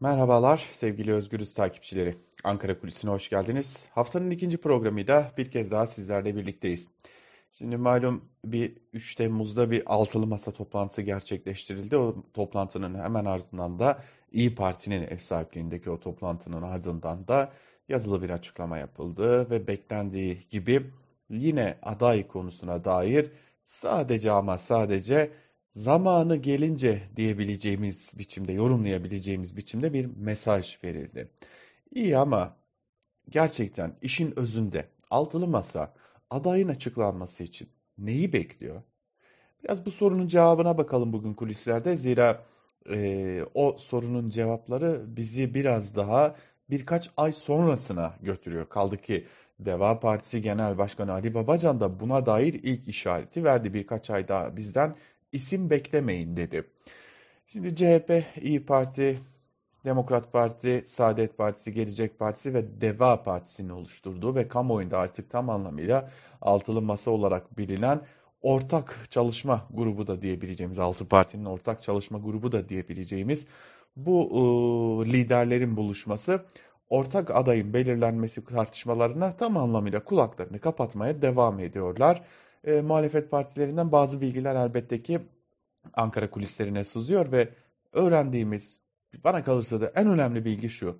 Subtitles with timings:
[0.00, 2.14] Merhabalar sevgili Özgürüz takipçileri.
[2.44, 3.88] Ankara Kulisi'ne hoş geldiniz.
[3.92, 6.88] Haftanın ikinci programıyla bir kez daha sizlerle birlikteyiz.
[7.52, 11.96] Şimdi malum bir 3 Temmuz'da bir altılı masa toplantısı gerçekleştirildi.
[11.96, 17.52] O toplantının hemen ardından da İyi Parti'nin ev sahipliğindeki o toplantının ardından da
[17.88, 20.90] yazılı bir açıklama yapıldı ve beklendiği gibi
[21.30, 23.30] yine aday konusuna dair
[23.64, 25.30] sadece ama sadece
[25.70, 31.30] zamanı gelince diyebileceğimiz biçimde, yorumlayabileceğimiz biçimde bir mesaj verildi.
[31.90, 32.56] İyi ama
[33.28, 35.94] gerçekten işin özünde altılı masa
[36.30, 37.68] adayın açıklanması için
[37.98, 38.82] neyi bekliyor?
[39.64, 41.96] Biraz bu sorunun cevabına bakalım bugün kulislerde.
[41.96, 42.44] Zira
[42.90, 46.36] e, o sorunun cevapları bizi biraz daha
[46.70, 48.68] birkaç ay sonrasına götürüyor.
[48.68, 49.26] Kaldı ki
[49.60, 53.74] Deva Partisi Genel Başkanı Ali Babacan da buna dair ilk işareti verdi.
[53.74, 54.96] Birkaç ay daha bizden
[55.32, 56.64] isim beklemeyin dedi.
[57.46, 59.18] Şimdi CHP, İyi Parti,
[59.84, 66.10] Demokrat Parti, Saadet Partisi, Gelecek Partisi ve Deva Partisi'ni oluşturduğu ve kamuoyunda artık tam anlamıyla
[66.40, 68.00] altılı masa olarak bilinen
[68.42, 73.48] ortak çalışma grubu da diyebileceğimiz, altı partinin ortak çalışma grubu da diyebileceğimiz
[73.96, 76.44] bu e, liderlerin buluşması
[76.90, 82.22] ortak adayın belirlenmesi tartışmalarına tam anlamıyla kulaklarını kapatmaya devam ediyorlar
[82.64, 85.20] e, muhalefet partilerinden bazı bilgiler elbette ki
[85.94, 87.48] Ankara kulislerine sızıyor ve
[87.92, 88.80] öğrendiğimiz
[89.24, 90.98] bana kalırsa da en önemli bilgi şu.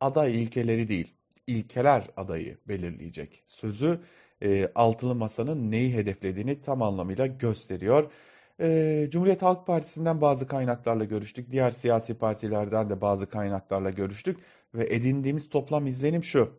[0.00, 1.14] Aday ilkeleri değil,
[1.46, 3.42] ilkeler adayı belirleyecek.
[3.46, 4.00] Sözü
[4.42, 8.10] e, altılı masanın neyi hedeflediğini tam anlamıyla gösteriyor.
[8.60, 11.52] E, Cumhuriyet Halk Partisi'nden bazı kaynaklarla görüştük.
[11.52, 14.38] Diğer siyasi partilerden de bazı kaynaklarla görüştük.
[14.74, 16.52] Ve edindiğimiz toplam izlenim şu.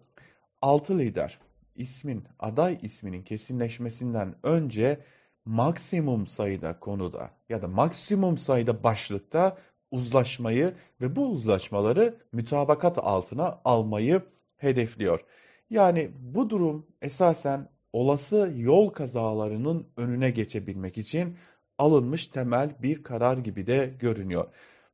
[0.61, 1.39] Altı lider
[1.75, 4.99] ismin, aday isminin kesinleşmesinden önce
[5.45, 9.57] maksimum sayıda konuda ya da maksimum sayıda başlıkta
[9.91, 14.21] uzlaşmayı ve bu uzlaşmaları mütabakat altına almayı
[14.57, 15.19] hedefliyor.
[15.69, 21.37] Yani bu durum esasen olası yol kazalarının önüne geçebilmek için
[21.77, 24.47] alınmış temel bir karar gibi de görünüyor.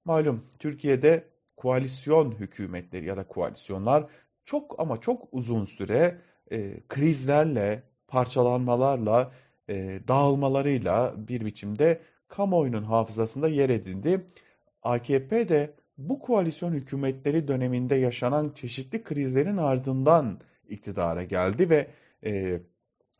[0.06, 1.24] Malum Türkiye'de
[1.58, 4.06] koalisyon hükümetleri ya da koalisyonlar
[4.46, 6.22] çok ama çok uzun süre
[6.52, 9.32] e, krizlerle, parçalanmalarla,
[9.70, 14.26] e, dağılmalarıyla bir biçimde kamuoyunun hafızasında yer edindi.
[14.84, 21.88] AKP de bu koalisyon hükümetleri döneminde yaşanan çeşitli krizlerin ardından iktidara geldi ve
[22.26, 22.62] e,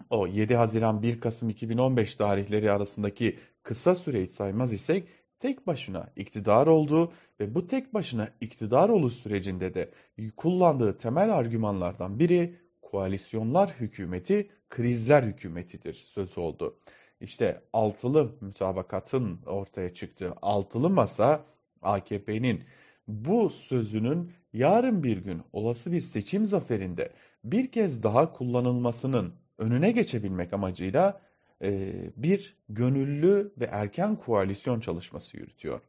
[0.10, 5.08] o 7 Haziran 1 Kasım 2015 tarihleri arasındaki kısa süreyi saymaz isek
[5.40, 9.92] tek başına iktidar oldu ve bu tek başına iktidar oluş sürecinde de
[10.38, 12.56] kullandığı temel argümanlardan biri
[12.92, 16.80] koalisyonlar hükümeti krizler hükümetidir söz oldu.
[17.22, 21.46] İşte altılı mütabakatın ortaya çıktığı altılı masa
[21.82, 22.64] AKP'nin
[23.08, 27.12] bu sözünün yarın bir gün olası bir seçim zaferinde
[27.44, 31.22] bir kez daha kullanılmasının önüne geçebilmek amacıyla
[31.62, 35.82] e, bir gönüllü ve erken koalisyon çalışması yürütüyor.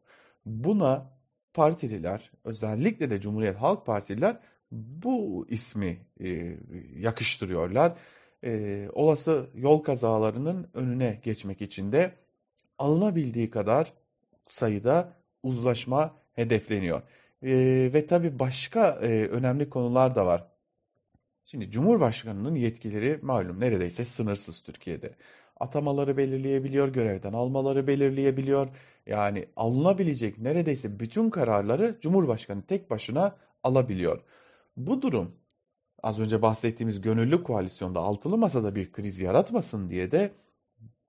[0.46, 1.10] Buna
[1.54, 4.40] partililer özellikle de Cumhuriyet Halk Partililer
[4.72, 6.56] bu ismi e,
[6.96, 7.98] yakıştırıyorlar.
[8.44, 12.12] E, olası yol kazalarının önüne geçmek için de
[12.78, 13.92] alınabildiği kadar
[14.48, 15.12] sayıda
[15.42, 17.02] uzlaşma hedefleniyor.
[17.42, 17.50] E,
[17.94, 20.46] ve tabii başka e, önemli konular da var.
[21.44, 25.14] Şimdi Cumhurbaşkanı'nın yetkileri malum neredeyse sınırsız Türkiye'de.
[25.60, 28.68] Atamaları belirleyebiliyor, görevden almaları belirleyebiliyor.
[29.06, 34.22] Yani alınabilecek neredeyse bütün kararları Cumhurbaşkanı tek başına alabiliyor.
[34.78, 35.34] Bu durum
[36.02, 40.32] az önce bahsettiğimiz gönüllü koalisyonda altılı masada bir kriz yaratmasın diye de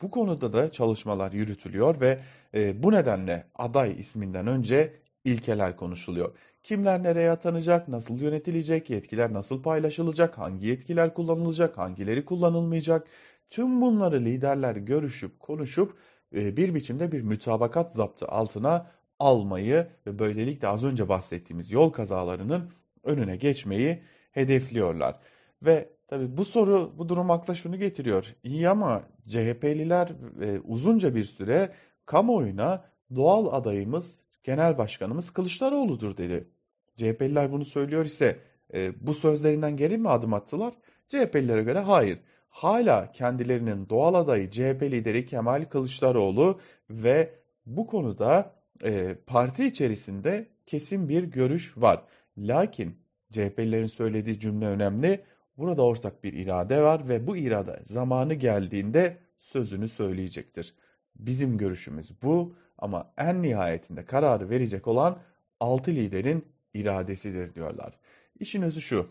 [0.02, 2.20] bu konuda da çalışmalar yürütülüyor ve
[2.54, 6.36] e, bu nedenle aday isminden önce ilkeler konuşuluyor.
[6.64, 13.08] Kimler nereye atanacak, nasıl yönetilecek, yetkiler nasıl paylaşılacak, hangi yetkiler kullanılacak, hangileri kullanılmayacak.
[13.50, 15.98] Tüm bunları liderler görüşüp konuşup
[16.36, 22.72] e, bir biçimde bir mütabakat zaptı altına almayı ve böylelikle az önce bahsettiğimiz yol kazalarının
[23.04, 25.20] önüne geçmeyi hedefliyorlar.
[25.62, 28.36] Ve tabi bu soru bu durum akla şunu getiriyor.
[28.44, 30.10] İyi ama CHP'liler
[30.42, 31.74] e, uzunca bir süre
[32.06, 32.86] kamuoyuna
[33.16, 36.48] doğal adayımız genel başkanımız Kılıçdaroğlu'dur dedi.
[36.96, 38.40] CHP'liler bunu söylüyor ise
[38.74, 40.74] e, bu sözlerinden geri mi adım attılar?
[41.08, 42.20] CHP'lilere göre hayır.
[42.50, 46.60] Hala kendilerinin doğal adayı CHP lideri Kemal Kılıçdaroğlu
[46.90, 47.34] ve
[47.66, 52.04] bu konuda e, parti içerisinde kesin bir görüş var.
[52.48, 52.98] Lakin
[53.32, 55.24] CHP'lilerin söylediği cümle önemli.
[55.58, 60.76] Burada ortak bir irade var ve bu irade zamanı geldiğinde sözünü söyleyecektir.
[61.16, 65.22] Bizim görüşümüz bu ama en nihayetinde kararı verecek olan
[65.60, 68.00] altı liderin iradesidir diyorlar.
[68.40, 69.10] İşin özü şu.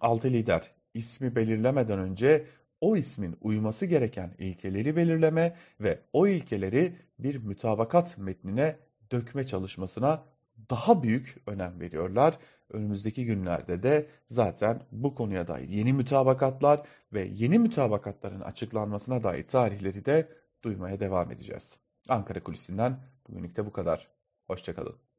[0.00, 2.46] Altı lider ismi belirlemeden önce
[2.80, 8.76] o ismin uyması gereken ilkeleri belirleme ve o ilkeleri bir mütabakat metnine
[9.12, 10.24] dökme çalışmasına
[10.70, 12.38] daha büyük önem veriyorlar.
[12.70, 20.04] Önümüzdeki günlerde de zaten bu konuya dair yeni mütabakatlar ve yeni mütabakatların açıklanmasına dair tarihleri
[20.04, 20.28] de
[20.62, 21.78] duymaya devam edeceğiz.
[22.08, 24.08] Ankara Kulisi'nden bugünlük de bu kadar.
[24.46, 25.09] Hoşçakalın.